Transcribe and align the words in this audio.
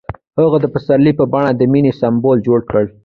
هغه 0.39 0.57
د 0.61 0.65
پسرلی 0.73 1.11
په 1.19 1.25
بڼه 1.33 1.51
د 1.55 1.61
مینې 1.71 1.91
سمبول 2.01 2.37
جوړ 2.47 2.59
کړ. 2.69 2.83